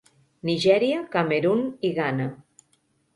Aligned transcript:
Nigèria, 0.49 1.01
Camerun 1.15 1.61
i 1.91 1.91
Ghana. 1.99 2.27